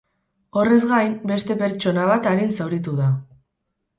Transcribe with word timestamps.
Horrez 0.61 0.79
gain, 0.91 1.11
beste 1.33 1.57
pertsona 1.59 2.07
bat 2.11 2.31
arin 2.31 2.57
zauritu 2.57 2.95
da. 3.03 3.13